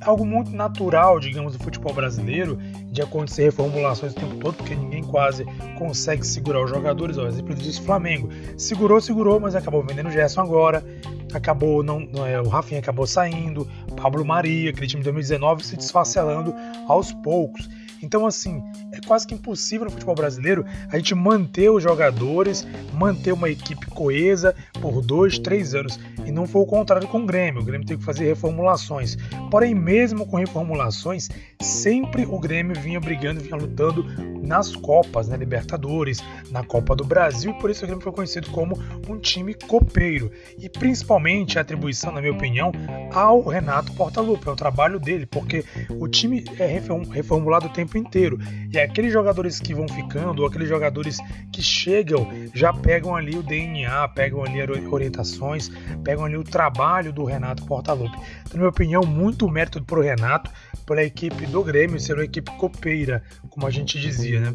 algo 0.00 0.24
muito 0.24 0.50
natural, 0.50 1.18
digamos, 1.20 1.56
do 1.56 1.62
futebol 1.62 1.92
brasileiro, 1.92 2.58
de 2.90 3.02
acontecer 3.02 3.44
reformulações 3.44 4.12
o 4.12 4.16
tempo 4.16 4.36
todo, 4.36 4.54
porque 4.54 4.74
ninguém 4.74 5.02
quase 5.04 5.44
consegue 5.76 6.26
segurar 6.26 6.62
os 6.62 6.70
jogadores. 6.70 7.18
Ó, 7.18 7.26
exemplo 7.26 7.54
disso, 7.54 7.82
Flamengo. 7.82 8.28
Segurou, 8.56 9.00
segurou, 9.00 9.38
mas 9.40 9.54
acabou 9.54 9.82
vendendo 9.82 10.08
o 10.08 10.12
Gerson 10.12 10.40
agora. 10.40 10.84
Acabou, 11.32 11.82
não, 11.82 12.00
não 12.00 12.26
é, 12.26 12.40
o 12.40 12.49
Rafinha 12.49 12.80
acabou 12.80 13.06
saindo. 13.06 13.68
Pablo 13.97 14.25
Maria, 14.25 14.70
aquele 14.70 14.87
time 14.87 15.00
de 15.00 15.04
2019, 15.04 15.64
se 15.64 15.76
desfacelando 15.76 16.54
aos 16.87 17.12
poucos. 17.12 17.68
Então, 18.02 18.26
assim, 18.26 18.62
é 19.00 19.06
quase 19.06 19.26
que 19.26 19.34
impossível 19.34 19.84
no 19.86 19.90
futebol 19.90 20.14
brasileiro 20.14 20.64
a 20.90 20.96
gente 20.96 21.14
manter 21.14 21.70
os 21.70 21.82
jogadores, 21.82 22.66
manter 22.92 23.32
uma 23.32 23.48
equipe 23.48 23.86
coesa 23.86 24.54
por 24.80 25.00
dois, 25.02 25.38
três 25.38 25.74
anos. 25.74 25.98
E 26.24 26.30
não 26.30 26.46
foi 26.46 26.62
o 26.62 26.66
contrário 26.66 27.08
com 27.08 27.20
o 27.20 27.26
Grêmio. 27.26 27.62
O 27.62 27.64
Grêmio 27.64 27.86
teve 27.86 28.00
que 28.00 28.04
fazer 28.04 28.24
reformulações. 28.26 29.16
Porém, 29.50 29.74
mesmo 29.74 30.26
com 30.26 30.36
reformulações, 30.36 31.28
sempre 31.60 32.24
o 32.26 32.38
Grêmio 32.38 32.78
vinha 32.80 33.00
brigando, 33.00 33.40
vinha 33.40 33.56
lutando 33.56 34.04
nas 34.42 34.74
Copas, 34.74 35.28
na 35.28 35.36
né? 35.36 35.40
Libertadores, 35.40 36.22
na 36.50 36.64
Copa 36.64 36.96
do 36.96 37.04
Brasil, 37.04 37.52
e 37.52 37.58
por 37.60 37.70
isso 37.70 37.84
o 37.84 37.86
Grêmio 37.86 38.02
foi 38.02 38.12
conhecido 38.12 38.50
como 38.50 38.78
um 39.08 39.18
time 39.18 39.54
copeiro. 39.54 40.30
E 40.58 40.68
principalmente 40.68 41.58
a 41.58 41.62
atribuição, 41.62 42.12
na 42.12 42.20
minha 42.20 42.32
opinião, 42.32 42.72
ao 43.12 43.42
Renato 43.42 43.92
Portaluppi, 43.92 44.48
é 44.48 44.50
o 44.50 44.56
trabalho 44.56 44.98
dele, 44.98 45.26
porque 45.26 45.64
o 45.98 46.08
time 46.08 46.44
é 46.58 46.66
reformulado 46.66 47.66
o 47.66 47.70
tempo 47.70 47.96
inteiro. 47.96 48.38
E 48.72 48.78
aqueles 48.88 49.12
jogadores 49.12 49.61
que 49.61 49.75
vão 49.75 49.87
ficando, 49.88 50.42
ou 50.42 50.49
aqueles 50.49 50.68
jogadores 50.68 51.18
que 51.52 51.62
chegam, 51.62 52.28
já 52.54 52.73
pegam 52.73 53.14
ali 53.14 53.37
o 53.37 53.42
DNA, 53.42 54.09
pegam 54.09 54.42
ali 54.42 54.59
orientações, 54.90 55.71
pegam 56.02 56.25
ali 56.25 56.37
o 56.37 56.45
trabalho 56.45 57.12
do 57.12 57.25
Renato 57.25 57.64
Portaluppi. 57.64 58.16
Então, 58.42 58.54
na 58.54 58.59
minha 58.59 58.68
opinião, 58.68 59.02
muito 59.02 59.49
mérito 59.49 59.83
para 59.83 59.99
o 59.99 60.02
Renato, 60.02 60.50
pela 60.87 61.02
equipe 61.02 61.47
do 61.47 61.62
Grêmio 61.62 62.00
ser 62.00 62.14
uma 62.14 62.25
equipe 62.25 62.50
copeira, 62.57 63.23
como 63.50 63.66
a 63.66 63.71
gente 63.71 64.00
dizia, 64.00 64.40
né? 64.40 64.54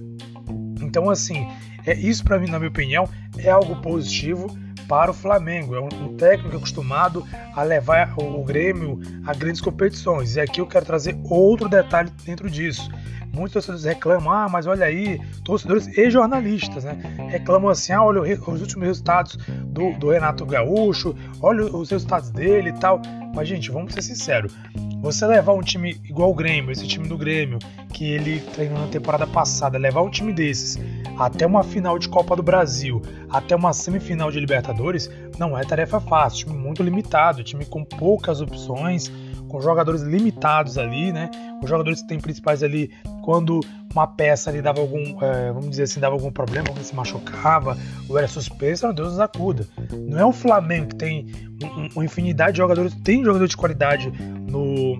Então, 0.81 1.09
assim, 1.09 1.47
é 1.85 1.93
isso 1.93 2.23
para 2.23 2.39
mim, 2.39 2.49
na 2.49 2.59
minha 2.59 2.69
opinião, 2.69 3.07
é 3.37 3.49
algo 3.49 3.75
positivo 3.81 4.47
para 4.87 5.11
o 5.11 5.13
Flamengo. 5.13 5.75
É 5.75 5.81
um, 5.81 6.15
técnico 6.17 6.57
acostumado 6.57 7.25
a 7.55 7.63
levar 7.63 8.13
o 8.17 8.43
Grêmio 8.43 8.99
a 9.25 9.33
grandes 9.33 9.61
competições. 9.61 10.35
E 10.35 10.41
aqui 10.41 10.61
eu 10.61 10.67
quero 10.67 10.85
trazer 10.85 11.17
outro 11.29 11.67
detalhe 11.69 12.11
dentro 12.25 12.49
disso. 12.49 12.89
Muitos 13.33 13.53
torcedores 13.53 13.83
reclamam, 13.83 14.31
ah, 14.31 14.47
mas 14.47 14.67
olha 14.67 14.85
aí, 14.85 15.19
torcedores 15.43 15.87
e 15.87 16.09
jornalistas, 16.09 16.83
né? 16.83 16.95
Reclamam 17.29 17.69
assim, 17.69 17.91
ah, 17.91 18.03
olha 18.03 18.21
os 18.21 18.61
últimos 18.61 18.87
resultados 18.87 19.37
do, 19.65 19.91
do 19.93 20.11
Renato 20.11 20.45
Gaúcho, 20.45 21.15
olha 21.41 21.65
os 21.65 21.89
resultados 21.89 22.29
dele 22.29 22.69
e 22.69 22.73
tal. 22.73 23.01
Mas, 23.35 23.47
gente, 23.47 23.71
vamos 23.71 23.93
ser 23.93 24.03
sinceros. 24.03 24.55
Você 25.01 25.25
levar 25.25 25.53
um 25.53 25.61
time 25.61 25.99
igual 26.05 26.29
o 26.29 26.35
Grêmio, 26.35 26.71
esse 26.71 26.87
time 26.87 27.07
do 27.07 27.17
Grêmio, 27.17 27.57
que 27.91 28.05
ele 28.05 28.39
treinou 28.39 28.77
na 28.79 28.87
temporada 28.87 29.25
passada, 29.25 29.77
levar 29.77 30.01
um 30.01 30.09
time 30.09 30.31
desses 30.31 30.77
até 31.17 31.45
uma 31.45 31.63
final 31.63 31.97
de 31.97 32.07
Copa 32.09 32.35
do 32.35 32.43
Brasil, 32.43 33.01
até 33.29 33.55
uma 33.55 33.73
semifinal 33.73 34.31
de 34.31 34.39
Libertadores, 34.39 35.09
não 35.37 35.57
é 35.57 35.63
tarefa 35.63 35.99
fácil. 35.99 36.45
Time 36.45 36.57
muito 36.57 36.83
limitado, 36.83 37.43
time 37.43 37.65
com 37.65 37.83
poucas 37.83 38.41
opções, 38.41 39.11
com 39.53 39.61
jogadores 39.61 40.01
limitados 40.01 40.79
ali, 40.79 41.11
né? 41.11 41.29
Os 41.61 41.69
jogadores 41.69 42.01
que 42.01 42.07
tem 42.07 42.19
principais 42.19 42.63
ali, 42.63 42.89
quando 43.21 43.59
uma 43.93 44.07
peça 44.07 44.49
ali 44.49 44.63
dava 44.63 44.81
algum, 44.81 45.23
é, 45.23 45.51
vamos 45.51 45.69
dizer 45.69 45.83
assim, 45.83 45.99
dava 45.99 46.15
algum 46.15 46.31
problema, 46.31 46.69
quando 46.69 46.83
se 46.83 46.95
machucava 46.95 47.77
ou 48.09 48.17
era 48.17 48.27
suspenso, 48.27 48.91
Deus 48.91 49.09
nos 49.09 49.19
acuda. 49.19 49.67
Não 49.91 50.19
é 50.19 50.25
o 50.25 50.31
Flamengo 50.31 50.87
que 50.87 50.95
tem 50.95 51.27
uma 51.93 52.03
infinidade 52.03 52.53
de 52.53 52.57
jogadores, 52.57 52.95
tem 53.03 53.23
jogador 53.23 53.47
de 53.47 53.55
qualidade 53.55 54.11
no, 54.49 54.99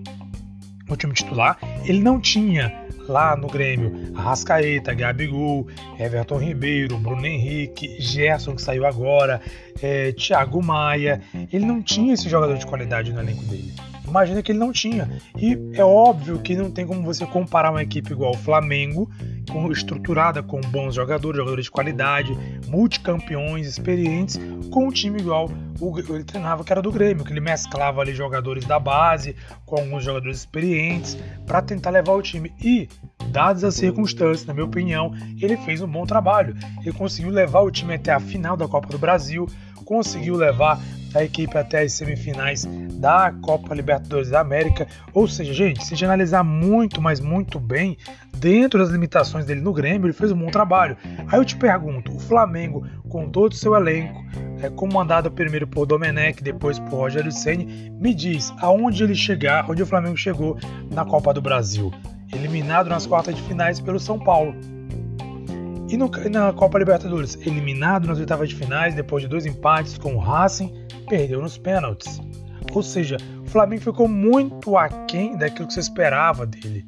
no 0.88 0.95
time 0.95 1.13
titular, 1.13 1.57
ele 1.83 2.00
não 2.00 2.22
tinha 2.22 2.72
lá 3.07 3.36
no 3.36 3.48
Grêmio 3.48 4.13
Arrascaeta, 4.15 4.93
Gabigol, 4.93 5.67
Everton 6.00 6.38
Ribeiro, 6.38 7.00
Bruno 7.00 7.25
Henrique, 7.25 8.00
Gerson 8.00 8.53
que 8.55 8.62
saiu 8.62 8.86
agora, 8.86 9.41
é, 9.81 10.12
Thiago 10.12 10.63
Maia. 10.63 11.24
Ele 11.51 11.65
não 11.65 11.81
tinha 11.81 12.13
esse 12.13 12.29
jogador 12.29 12.55
de 12.55 12.67
qualidade 12.67 13.12
no 13.12 13.19
elenco 13.19 13.43
dele. 13.45 13.74
Imagina 14.13 14.43
que 14.43 14.51
ele 14.51 14.60
não 14.60 14.72
tinha. 14.72 15.10
E 15.36 15.58
é 15.74 15.84
óbvio 15.84 16.38
que 16.38 16.55
não 16.55 16.70
tem 16.70 16.86
como 16.86 17.01
você 17.01 17.25
comparar 17.25 17.72
uma 17.72 17.82
equipe 17.82 18.12
igual 18.12 18.34
o 18.34 18.38
Flamengo, 18.38 19.10
com, 19.51 19.72
estruturada 19.72 20.43
com 20.43 20.62
bons 20.62 20.93
jogadores, 20.93 21.36
jogadores 21.36 21.65
de 21.65 21.72
qualidade, 21.72 22.38
multicampeões, 22.67 23.65
experientes, 23.65 24.39
com 24.70 24.89
um 24.89 24.91
time 24.91 25.20
igual 25.20 25.50
o, 25.82 25.98
ele 25.98 26.24
treinava, 26.24 26.63
que 26.63 26.72
era 26.72 26.79
do 26.79 26.91
Grêmio, 26.91 27.25
que 27.25 27.34
ele 27.34 27.39
mesclava 27.39 28.01
ali 28.01 28.13
jogadores 28.13 28.65
da 28.65 28.77
base 28.77 29.36
com 29.65 29.77
alguns 29.77 30.03
jogadores 30.03 30.38
experientes 30.38 31.17
para 31.48 31.63
tentar 31.63 31.89
levar 31.89 32.13
o 32.13 32.22
time. 32.22 32.53
E, 32.63 32.88
dadas 33.32 33.63
as 33.63 33.74
circunstâncias, 33.74 34.46
na 34.46 34.53
minha 34.53 34.67
opinião, 34.67 35.12
ele 35.41 35.58
fez 35.58 35.82
um 35.82 35.88
bom 35.88 36.05
trabalho. 36.05 36.55
Ele 36.82 36.93
conseguiu 36.93 37.32
levar 37.32 37.62
o 37.62 37.72
time 37.72 37.96
até 37.96 38.12
a 38.12 38.20
final 38.20 38.55
da 38.55 38.67
Copa 38.67 38.89
do 38.89 39.00
Brasil, 39.00 39.48
conseguiu 39.84 40.36
levar 40.36 40.80
a 41.13 41.24
equipe 41.24 41.56
até 41.58 41.82
as 41.82 41.94
semifinais 41.94 42.66
da 42.94 43.32
Copa 43.42 43.74
Libertadores 43.74 44.30
da 44.30 44.40
América. 44.40 44.88
Ou 45.13 45.28
seja, 45.28 45.54
gente, 45.54 45.86
se 45.86 46.04
analisar 46.04 46.44
muito, 46.44 47.02
mas 47.02 47.20
muito 47.20 47.60
bem, 47.60 47.98
dentro 48.38 48.80
das 48.80 48.90
limitações 48.90 49.46
dele 49.46 49.62
no 49.62 49.74
Grêmio, 49.74 50.08
ele 50.08 50.13
fez 50.13 50.32
um 50.32 50.38
bom 50.38 50.50
trabalho. 50.50 50.98
Aí 51.28 51.40
eu 51.40 51.46
te 51.46 51.56
pergunto, 51.56 52.16
o 52.16 52.20
Flamengo, 52.20 52.86
com 53.10 53.30
todo 53.30 53.52
o 53.52 53.56
seu 53.56 53.75
elenco, 53.75 54.24
é, 54.62 54.70
comandado 54.70 55.30
primeiro 55.32 55.68
por 55.68 55.86
Domenech, 55.86 56.42
depois 56.42 56.80
por 56.80 56.98
Rogério 56.98 57.32
Ceni, 57.32 57.92
me 58.00 58.13
diz 58.13 58.52
aonde 58.60 59.04
ele 59.04 59.16
chegar, 59.16 59.70
onde 59.70 59.84
o 59.84 59.86
Flamengo 59.86 60.18
chegou 60.18 60.58
na 60.92 61.06
Copa 61.06 61.34
do 61.34 61.42
Brasil, 61.42 61.92
eliminado 62.34 62.90
nas 62.90 63.06
quartas 63.06 63.36
de 63.36 63.42
finais 63.44 63.80
pelo 63.80 64.00
São 64.00 64.18
Paulo. 64.18 64.56
E 65.93 65.97
no, 65.97 66.09
na 66.31 66.51
Copa 66.51 66.79
Libertadores, 66.79 67.35
eliminado 67.45 68.07
nas 68.07 68.17
oitavas 68.17 68.50
de 68.50 68.55
finais, 68.55 68.95
depois 68.95 69.21
de 69.21 69.29
dois 69.29 69.45
empates 69.45 69.95
com 69.95 70.15
o 70.15 70.17
Racing, 70.17 70.73
perdeu 71.07 71.39
nos 71.39 71.55
pênaltis. 71.55 72.19
Ou 72.73 72.81
seja, 72.81 73.17
o 73.45 73.47
Flamengo 73.47 73.83
ficou 73.83 74.07
muito 74.07 74.75
aquém 74.75 75.38
daquilo 75.38 75.67
que 75.67 75.75
se 75.75 75.79
esperava 75.79 76.47
dele. 76.47 76.83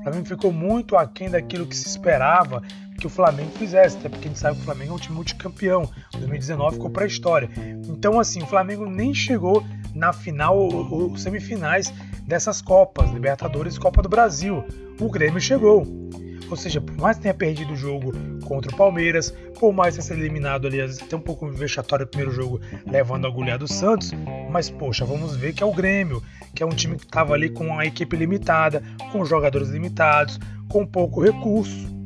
O 0.00 0.02
Flamengo 0.02 0.26
ficou 0.26 0.50
muito 0.50 0.96
aquém 0.96 1.30
daquilo 1.30 1.66
que 1.68 1.76
se 1.76 1.86
esperava 1.86 2.60
que 2.98 3.06
o 3.06 3.10
Flamengo 3.10 3.52
fizesse, 3.52 3.96
até 3.96 4.08
porque 4.08 4.24
a 4.24 4.28
gente 4.28 4.40
sabe 4.40 4.56
que 4.56 4.62
o 4.62 4.64
Flamengo 4.64 4.90
é 4.90 4.94
um 4.96 4.98
time 4.98 5.14
multicampeão. 5.14 5.88
2019 6.14 6.74
ficou 6.74 6.90
para 6.90 7.04
a 7.04 7.06
história. 7.06 7.48
Então, 7.88 8.18
assim, 8.18 8.42
o 8.42 8.46
Flamengo 8.48 8.90
nem 8.90 9.14
chegou 9.14 9.64
na 9.94 10.12
final 10.12 10.58
ou, 10.58 10.92
ou 10.92 11.16
semifinais 11.16 11.94
dessas 12.26 12.60
Copas, 12.60 13.08
Libertadores 13.12 13.76
e 13.76 13.78
Copa 13.78 14.02
do 14.02 14.08
Brasil. 14.08 14.64
O 15.00 15.08
Grêmio 15.08 15.40
chegou. 15.40 15.86
Ou 16.50 16.56
seja, 16.56 16.80
por 16.80 16.96
mais 16.96 17.16
que 17.16 17.24
tenha 17.24 17.34
perdido 17.34 17.72
o 17.72 17.76
jogo 17.76 18.12
contra 18.44 18.72
o 18.72 18.76
Palmeiras, 18.76 19.30
por 19.58 19.72
mais 19.72 19.94
que 19.94 20.00
tenha 20.00 20.14
sido 20.14 20.24
eliminado 20.24 20.66
ali, 20.66 20.80
até 20.80 21.16
um 21.16 21.20
pouco 21.20 21.48
vexatório 21.48 22.04
o 22.04 22.08
primeiro 22.08 22.32
jogo, 22.32 22.60
levando 22.86 23.26
a 23.26 23.28
agulha 23.28 23.58
do 23.58 23.68
Santos, 23.68 24.12
mas 24.50 24.70
poxa, 24.70 25.04
vamos 25.04 25.36
ver 25.36 25.52
que 25.52 25.62
é 25.62 25.66
o 25.66 25.72
Grêmio, 25.72 26.22
que 26.54 26.62
é 26.62 26.66
um 26.66 26.70
time 26.70 26.96
que 26.96 27.04
estava 27.04 27.34
ali 27.34 27.50
com 27.50 27.78
a 27.78 27.84
equipe 27.84 28.16
limitada, 28.16 28.82
com 29.12 29.24
jogadores 29.24 29.68
limitados, 29.68 30.38
com 30.68 30.86
pouco 30.86 31.22
recurso. 31.22 31.98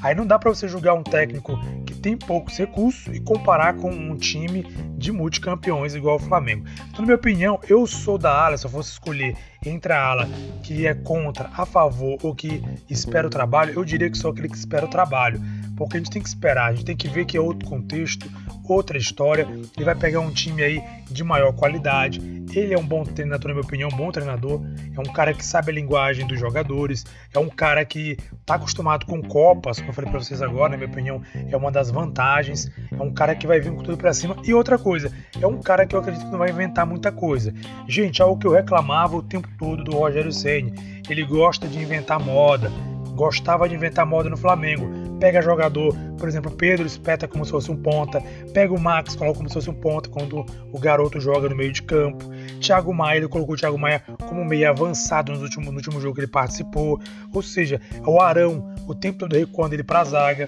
Aí 0.00 0.14
não 0.14 0.26
dá 0.26 0.38
para 0.38 0.50
você 0.50 0.68
julgar 0.68 0.94
um 0.94 1.02
técnico 1.02 1.58
que 1.84 1.94
tem 1.94 2.16
poucos 2.16 2.56
recursos 2.56 3.12
e 3.14 3.20
comparar 3.20 3.74
com 3.74 3.90
um 3.90 4.16
time 4.16 4.64
de 4.98 5.12
multicampeões 5.12 5.94
igual 5.94 6.16
o 6.16 6.18
Flamengo. 6.18 6.66
Então, 6.88 7.00
na 7.00 7.06
minha 7.06 7.16
opinião, 7.16 7.60
eu 7.68 7.86
sou 7.86 8.18
da 8.18 8.32
ala, 8.32 8.58
se 8.58 8.66
eu 8.66 8.70
fosse 8.70 8.90
escolher 8.90 9.36
entre 9.64 9.92
a 9.92 10.02
ala 10.02 10.28
que 10.62 10.86
é 10.86 10.94
contra, 10.94 11.50
a 11.56 11.64
favor 11.64 12.18
ou 12.22 12.34
que 12.34 12.62
espera 12.90 13.26
o 13.26 13.30
trabalho, 13.30 13.72
eu 13.74 13.84
diria 13.84 14.10
que 14.10 14.18
sou 14.18 14.32
aquele 14.32 14.48
que 14.48 14.56
espera 14.56 14.84
o 14.84 14.88
trabalho. 14.88 15.40
Porque 15.76 15.96
a 15.96 16.00
gente 16.00 16.10
tem 16.10 16.20
que 16.20 16.28
esperar, 16.28 16.70
a 16.70 16.74
gente 16.74 16.84
tem 16.84 16.96
que 16.96 17.06
ver 17.06 17.24
que 17.24 17.36
é 17.36 17.40
outro 17.40 17.68
contexto, 17.68 18.28
outra 18.68 18.98
história. 18.98 19.46
Ele 19.76 19.84
vai 19.84 19.94
pegar 19.94 20.18
um 20.18 20.32
time 20.32 20.60
aí 20.60 20.82
de 21.08 21.22
maior 21.22 21.52
qualidade. 21.52 22.20
Ele 22.52 22.74
é 22.74 22.78
um 22.78 22.84
bom 22.84 23.04
treinador, 23.04 23.48
na 23.48 23.54
minha 23.54 23.64
opinião, 23.64 23.88
um 23.92 23.96
bom 23.96 24.10
treinador. 24.10 24.60
É 24.96 24.98
um 24.98 25.12
cara 25.12 25.32
que 25.32 25.44
sabe 25.44 25.70
a 25.70 25.74
linguagem 25.74 26.26
dos 26.26 26.40
jogadores. 26.40 27.06
É 27.32 27.38
um 27.38 27.48
cara 27.48 27.84
que 27.84 28.16
está 28.40 28.56
acostumado 28.56 29.06
com 29.06 29.22
Copas, 29.22 29.78
como 29.78 29.90
eu 29.90 29.94
falei 29.94 30.10
para 30.10 30.18
vocês 30.18 30.42
agora, 30.42 30.70
na 30.70 30.76
minha 30.76 30.88
opinião, 30.88 31.22
é 31.32 31.56
uma 31.56 31.70
das 31.70 31.92
vantagens. 31.92 32.68
É 32.90 33.00
um 33.00 33.12
cara 33.12 33.36
que 33.36 33.46
vai 33.46 33.60
vir 33.60 33.72
com 33.72 33.82
tudo 33.82 33.96
para 33.96 34.12
cima. 34.12 34.36
E 34.44 34.52
outra 34.52 34.78
coisa, 34.78 34.87
é 34.96 35.46
um 35.46 35.60
cara 35.60 35.86
que 35.86 35.94
eu 35.94 36.00
acredito 36.00 36.24
que 36.24 36.30
não 36.30 36.38
vai 36.38 36.50
inventar 36.50 36.86
muita 36.86 37.12
coisa. 37.12 37.52
Gente, 37.86 38.22
algo 38.22 38.38
que 38.38 38.46
eu 38.46 38.52
reclamava 38.52 39.16
o 39.16 39.22
tempo 39.22 39.48
todo 39.58 39.84
do 39.84 39.96
Rogério 39.96 40.32
Ceni. 40.32 40.72
Ele 41.08 41.24
gosta 41.24 41.66
de 41.66 41.78
inventar 41.78 42.20
moda 42.20 42.70
gostava 43.18 43.68
de 43.68 43.74
inventar 43.74 44.06
moda 44.06 44.30
no 44.30 44.36
Flamengo. 44.36 44.88
Pega 45.18 45.42
jogador, 45.42 45.92
por 46.16 46.28
exemplo, 46.28 46.52
Pedro 46.52 46.86
espeta 46.86 47.26
como 47.26 47.44
se 47.44 47.50
fosse 47.50 47.68
um 47.68 47.76
ponta, 47.76 48.22
pega 48.54 48.72
o 48.72 48.80
Max, 48.80 49.16
coloca 49.16 49.38
como 49.38 49.48
se 49.48 49.54
fosse 49.54 49.68
um 49.68 49.74
ponta 49.74 50.08
quando 50.08 50.46
o 50.72 50.78
garoto 50.78 51.20
joga 51.20 51.48
no 51.48 51.56
meio 51.56 51.72
de 51.72 51.82
campo. 51.82 52.24
Thiago 52.60 52.94
Maia, 52.94 53.18
ele 53.18 53.28
colocou 53.28 53.56
o 53.56 53.58
Thiago 53.58 53.76
Maia 53.76 54.00
como 54.28 54.44
meio 54.44 54.70
avançado 54.70 55.32
no 55.32 55.40
último, 55.40 55.72
no 55.72 55.76
último 55.76 56.00
jogo 56.00 56.14
que 56.14 56.20
ele 56.20 56.28
participou. 56.28 57.00
Ou 57.34 57.42
seja, 57.42 57.80
o 58.06 58.20
Arão, 58.20 58.72
o 58.86 58.94
tempo 58.94 59.18
todo 59.18 59.34
recuando 59.34 59.74
ele 59.74 59.82
para 59.82 60.00
a 60.00 60.04
zaga. 60.04 60.46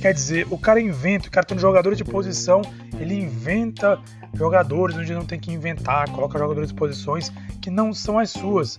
Quer 0.00 0.14
dizer, 0.14 0.46
o 0.50 0.56
cara 0.56 0.80
inventa, 0.80 1.28
o 1.28 1.30
cara 1.30 1.46
tem 1.46 1.58
jogadores 1.58 1.98
de 1.98 2.04
posição, 2.04 2.62
ele 2.98 3.14
inventa 3.14 3.98
jogadores 4.34 4.96
onde 4.96 5.12
não 5.12 5.24
tem 5.24 5.38
que 5.38 5.52
inventar, 5.52 6.08
coloca 6.10 6.38
jogadores 6.38 6.70
de 6.70 6.74
posições 6.74 7.30
que 7.60 7.70
não 7.70 7.92
são 7.92 8.18
as 8.18 8.30
suas. 8.30 8.76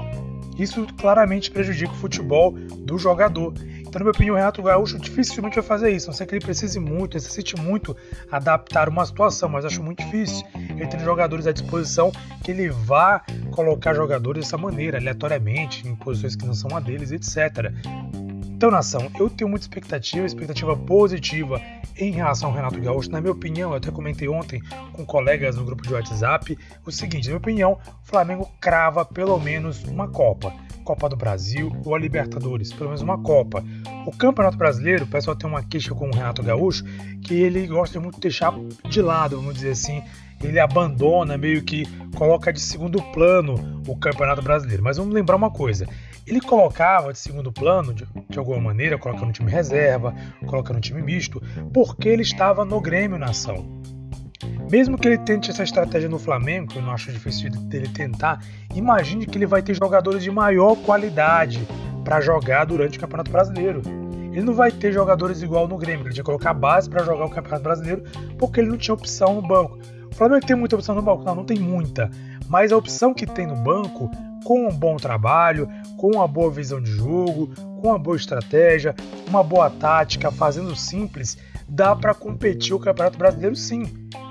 Isso 0.58 0.86
claramente 0.98 1.52
prejudica 1.52 1.92
o 1.92 1.96
futebol 1.96 2.52
do 2.52 2.98
jogador. 2.98 3.54
Então, 3.92 4.00
na 4.00 4.06
minha 4.06 4.12
opinião, 4.12 4.36
o 4.36 4.38
Renato 4.38 4.64
Gaúcho 4.64 4.98
dificilmente 4.98 5.56
vai 5.56 5.64
fazer 5.64 5.92
isso. 5.92 6.08
Não 6.08 6.14
sei 6.14 6.26
que 6.26 6.34
ele 6.34 6.46
precise 6.46 6.80
muito, 6.80 7.16
necessite 7.16 7.60
muito 7.60 7.96
adaptar 8.32 8.88
uma 8.88 9.06
situação, 9.06 9.50
mas 9.50 9.66
acho 9.66 9.84
muito 9.84 10.04
difícil. 10.04 10.46
Ele 10.56 10.88
tem 10.88 11.00
jogadores 11.02 11.46
à 11.46 11.52
disposição 11.52 12.12
que 12.42 12.52
ele 12.52 12.70
vá 12.70 13.22
colocar 13.52 13.94
jogadores 13.94 14.46
dessa 14.46 14.58
maneira, 14.58 14.98
aleatoriamente, 14.98 15.86
em 15.88 15.96
posições 15.96 16.36
que 16.36 16.46
não 16.46 16.54
são 16.54 16.76
a 16.76 16.80
deles, 16.80 17.12
etc. 17.12 17.74
Então, 18.62 18.70
nação, 18.70 19.10
eu 19.20 19.28
tenho 19.28 19.50
muita 19.50 19.64
expectativa, 19.64 20.24
expectativa 20.24 20.78
positiva 20.78 21.60
em 21.98 22.12
relação 22.12 22.50
ao 22.50 22.56
Renato 22.56 22.80
Gaúcho. 22.80 23.10
Na 23.10 23.20
minha 23.20 23.34
opinião, 23.34 23.72
eu 23.72 23.78
até 23.78 23.90
comentei 23.90 24.28
ontem 24.28 24.62
com 24.94 25.04
colegas 25.04 25.56
no 25.56 25.66
grupo 25.66 25.82
de 25.82 25.92
WhatsApp 25.92 26.56
o 26.86 26.92
seguinte: 26.92 27.24
na 27.24 27.30
minha 27.32 27.38
opinião, 27.40 27.72
o 27.72 28.08
Flamengo 28.08 28.48
crava 28.62 29.04
pelo 29.04 29.40
menos 29.40 29.84
uma 29.86 30.08
Copa. 30.08 30.54
Copa 30.84 31.10
do 31.10 31.16
Brasil 31.16 31.76
ou 31.84 31.96
a 31.96 31.98
Libertadores, 31.98 32.72
pelo 32.72 32.90
menos 32.90 33.02
uma 33.02 33.18
Copa. 33.18 33.66
O 34.06 34.16
Campeonato 34.16 34.58
Brasileiro, 34.58 35.06
o 35.06 35.08
pessoal 35.08 35.36
tem 35.36 35.50
uma 35.50 35.64
queixa 35.64 35.96
com 35.96 36.10
o 36.10 36.14
Renato 36.14 36.44
Gaúcho, 36.44 36.84
que 37.24 37.34
ele 37.34 37.66
gosta 37.66 38.00
muito 38.00 38.16
de 38.16 38.22
deixar 38.22 38.54
de 38.88 39.02
lado, 39.02 39.38
vamos 39.38 39.56
dizer 39.56 39.72
assim, 39.72 40.04
ele 40.44 40.60
abandona, 40.60 41.38
meio 41.38 41.64
que 41.64 41.84
coloca 42.16 42.52
de 42.52 42.60
segundo 42.60 43.02
plano 43.12 43.82
o 43.88 43.96
Campeonato 43.96 44.42
Brasileiro. 44.42 44.84
Mas 44.84 44.98
vamos 44.98 45.14
lembrar 45.14 45.36
uma 45.36 45.52
coisa: 45.52 45.88
ele 46.26 46.42
colocava 46.42 47.12
de 47.12 47.20
segundo 47.20 47.52
plano, 47.52 47.94
de, 47.94 48.08
de 48.30 48.40
alguma 48.40 48.60
maneira, 48.60 48.98
colocando 48.98 49.28
no 49.28 49.34
time 49.34 49.52
reserva, 49.52 50.14
colocando 50.46 50.76
no 50.76 50.82
time 50.82 51.02
misto, 51.02 51.42
porque 51.74 52.10
ele 52.10 52.22
estava 52.22 52.64
no 52.64 52.80
Grêmio 52.80 53.18
Nação. 53.18 53.82
Mesmo 54.72 54.98
que 54.98 55.08
ele 55.08 55.18
tente 55.18 55.52
essa 55.52 55.64
estratégia 55.64 56.08
no 56.08 56.18
Flamengo, 56.18 56.72
que 56.72 56.78
eu 56.78 56.82
não 56.82 56.92
acho 56.92 57.12
difícil 57.12 57.50
dele 57.52 57.90
tentar, 57.90 58.42
imagine 58.74 59.26
que 59.26 59.38
ele 59.38 59.46
vai 59.46 59.62
ter 59.62 59.74
jogadores 59.76 60.24
de 60.24 60.32
maior 60.32 60.76
qualidade 60.78 61.68
para 62.04 62.22
jogar 62.22 62.66
durante 62.66 62.98
o 62.98 63.02
Campeonato 63.02 63.32
Brasileiro. 63.32 63.82
Ele 64.32 64.44
não 64.44 64.54
vai 64.54 64.72
ter 64.72 64.94
jogadores 64.94 65.42
igual 65.42 65.68
no 65.68 65.78
Grêmio, 65.78 66.06
ele 66.06 66.14
tinha 66.14 66.24
que 66.24 66.26
colocar 66.26 66.54
base 66.54 66.90
para 66.90 67.04
jogar 67.04 67.26
o 67.26 67.30
Campeonato 67.30 67.64
Brasileiro, 67.64 68.04
porque 68.38 68.62
ele 68.62 68.70
não 68.70 68.78
tinha 68.78 68.94
opção 68.94 69.36
no 69.36 69.42
banco. 69.42 69.78
O 70.10 70.16
Flamengo 70.16 70.46
tem 70.46 70.56
muita 70.56 70.76
opção 70.76 70.96
no 70.96 71.02
banco? 71.02 71.24
Não, 71.24 71.36
não 71.36 71.46
tem 71.46 71.60
muita. 71.60 72.10
Mas 72.52 72.74
a 72.74 72.78
opção 72.78 73.14
que 73.14 73.26
tem 73.26 73.48
no 73.48 73.56
banco 73.56 74.12
com 74.44 74.68
um 74.68 74.78
bom 74.78 74.98
trabalho, 74.98 75.70
com 75.96 76.16
uma 76.16 76.28
boa 76.28 76.52
visão 76.52 76.82
de 76.82 76.92
jogo, 76.92 77.48
com 77.80 77.88
uma 77.88 77.98
boa 77.98 78.18
estratégia, 78.18 78.94
uma 79.30 79.42
boa 79.42 79.70
tática, 79.70 80.30
fazendo 80.30 80.76
simples, 80.76 81.38
dá 81.66 81.96
para 81.96 82.14
competir 82.14 82.74
o 82.74 82.80
Campeonato 82.80 83.18
Brasileiro 83.18 83.56
sim. 83.56 83.84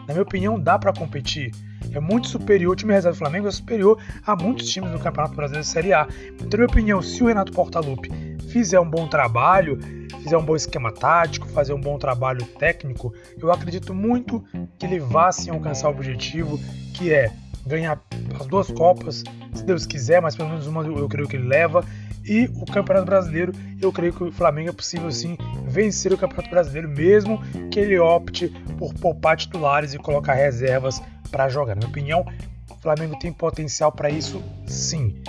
Na 0.06 0.12
minha 0.12 0.22
opinião, 0.22 0.60
dá 0.60 0.78
para 0.78 0.92
competir. 0.92 1.50
É 1.94 1.98
muito 1.98 2.28
superior, 2.28 2.74
o 2.74 2.76
time 2.76 2.92
reserva 2.92 3.16
do 3.16 3.18
Flamengo 3.18 3.48
é 3.48 3.50
superior 3.50 3.98
a 4.26 4.36
muitos 4.36 4.68
times 4.68 4.90
do 4.90 4.98
Campeonato 4.98 5.34
Brasileiro 5.34 5.66
de 5.66 5.72
Série 5.72 5.94
A. 5.94 6.06
Então, 6.34 6.46
na 6.50 6.56
minha 6.58 6.66
opinião, 6.66 7.00
se 7.00 7.22
o 7.22 7.26
Renato 7.26 7.52
Portaluppi 7.52 8.10
fizer 8.50 8.78
um 8.78 8.90
bom 8.90 9.08
trabalho, 9.08 9.78
fizer 10.22 10.36
um 10.36 10.44
bom 10.44 10.54
esquema 10.54 10.92
tático, 10.92 11.48
fazer 11.48 11.72
um 11.72 11.80
bom 11.80 11.98
trabalho 11.98 12.44
técnico, 12.58 13.14
eu 13.40 13.50
acredito 13.50 13.94
muito 13.94 14.44
que 14.78 14.84
ele 14.84 14.98
vá 14.98 15.32
sim 15.32 15.48
alcançar 15.48 15.88
o 15.88 15.92
objetivo, 15.92 16.60
que 16.92 17.14
é 17.14 17.32
ganhar 17.66 18.00
as 18.38 18.46
duas 18.46 18.70
Copas, 18.70 19.24
se 19.54 19.64
Deus 19.64 19.86
quiser, 19.86 20.20
mas 20.20 20.36
pelo 20.36 20.48
menos 20.48 20.66
uma 20.66 20.84
eu 20.84 21.08
creio 21.08 21.28
que 21.28 21.36
ele 21.36 21.46
leva. 21.46 21.84
E 22.24 22.50
o 22.54 22.66
Campeonato 22.66 23.06
Brasileiro, 23.06 23.52
eu 23.80 23.90
creio 23.90 24.12
que 24.12 24.24
o 24.24 24.32
Flamengo 24.32 24.68
é 24.68 24.72
possível 24.72 25.10
sim 25.10 25.36
vencer 25.66 26.12
o 26.12 26.18
Campeonato 26.18 26.50
Brasileiro, 26.50 26.88
mesmo 26.88 27.40
que 27.70 27.80
ele 27.80 27.98
opte 27.98 28.48
por 28.78 28.92
poupar 28.94 29.36
titulares 29.36 29.94
e 29.94 29.98
colocar 29.98 30.34
reservas 30.34 31.02
para 31.30 31.48
jogar. 31.48 31.74
Na 31.74 31.80
minha 31.80 31.88
opinião, 31.88 32.26
o 32.70 32.74
Flamengo 32.76 33.18
tem 33.18 33.32
potencial 33.32 33.90
para 33.90 34.10
isso 34.10 34.42
sim. 34.66 35.22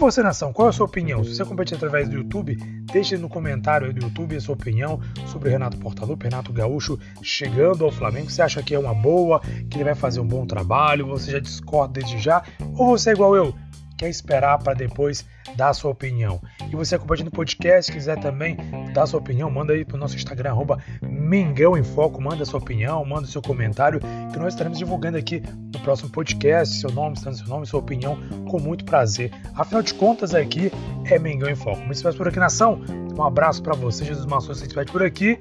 Você, 0.00 0.22
nação, 0.22 0.50
qual 0.50 0.66
é 0.66 0.70
a 0.70 0.72
sua 0.72 0.86
opinião? 0.86 1.22
Se 1.22 1.34
você 1.36 1.44
competir 1.44 1.76
através 1.76 2.08
do 2.08 2.16
YouTube, 2.16 2.56
deixe 2.90 3.18
no 3.18 3.28
comentário 3.28 3.86
aí 3.86 3.92
do 3.92 4.02
YouTube 4.02 4.34
a 4.34 4.40
sua 4.40 4.54
opinião 4.54 4.98
sobre 5.26 5.50
o 5.50 5.52
Renato 5.52 5.76
Portaluppi, 5.76 6.24
Renato 6.24 6.54
Gaúcho 6.54 6.98
chegando 7.22 7.84
ao 7.84 7.92
Flamengo. 7.92 8.30
Você 8.30 8.40
acha 8.40 8.62
que 8.62 8.74
é 8.74 8.78
uma 8.78 8.94
boa, 8.94 9.40
que 9.68 9.76
ele 9.76 9.84
vai 9.84 9.94
fazer 9.94 10.18
um 10.18 10.26
bom 10.26 10.46
trabalho? 10.46 11.06
Você 11.08 11.32
já 11.32 11.38
discorda 11.38 12.00
desde 12.00 12.18
já? 12.18 12.42
Ou 12.78 12.86
você 12.86 13.10
é 13.10 13.12
igual 13.12 13.36
eu? 13.36 13.54
Quer 13.98 14.08
esperar 14.08 14.56
para 14.60 14.72
depois 14.72 15.26
dar 15.54 15.68
a 15.68 15.74
sua 15.74 15.90
opinião? 15.90 16.40
E 16.72 16.74
você 16.74 16.94
acompanha 16.94 17.24
no 17.24 17.30
podcast, 17.30 17.92
quiser 17.92 18.18
também 18.18 18.56
dar 18.94 19.02
a 19.02 19.06
sua 19.06 19.20
opinião, 19.20 19.50
manda 19.50 19.74
aí 19.74 19.84
para 19.84 19.96
o 19.96 20.00
nosso 20.00 20.16
Instagram, 20.16 20.48
arroba 20.48 20.82
Mengão 21.30 21.76
em 21.76 21.84
Foco, 21.84 22.20
manda 22.20 22.44
sua 22.44 22.58
opinião, 22.58 23.04
manda 23.04 23.24
seu 23.24 23.40
comentário, 23.40 24.00
que 24.32 24.38
nós 24.40 24.52
estaremos 24.52 24.76
divulgando 24.76 25.16
aqui 25.16 25.40
no 25.72 25.78
próximo 25.78 26.10
podcast, 26.10 26.74
seu 26.74 26.90
nome, 26.90 27.16
seu 27.16 27.46
nome, 27.46 27.64
sua 27.66 27.78
opinião, 27.78 28.18
com 28.50 28.58
muito 28.58 28.84
prazer. 28.84 29.30
Afinal 29.54 29.80
de 29.80 29.94
contas, 29.94 30.34
aqui 30.34 30.72
é 31.04 31.20
Mengão 31.20 31.48
em 31.48 31.54
Foco. 31.54 31.78
Muito 31.78 31.92
espécie 31.92 32.18
por 32.18 32.26
aqui, 32.26 32.40
nação. 32.40 32.80
Um 33.16 33.22
abraço 33.22 33.62
para 33.62 33.76
você, 33.76 34.04
Jesus 34.04 34.26
Maçons, 34.26 34.58
se 34.58 34.64
estiver 34.64 34.90
por 34.90 35.04
aqui. 35.04 35.38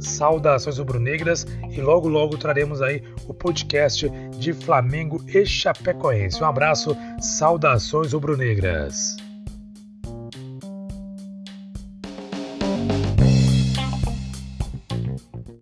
Saudações 0.00 0.76
rubro-negras 0.76 1.46
e 1.70 1.80
logo 1.80 2.08
logo 2.08 2.36
traremos 2.36 2.82
aí 2.82 3.02
o 3.26 3.32
podcast 3.32 4.10
de 4.36 4.52
Flamengo 4.52 5.24
e 5.28 5.46
Chapecoense. 5.46 6.42
Um 6.42 6.46
abraço, 6.46 6.94
saudações 7.18 8.12
rubro-negras. 8.12 9.16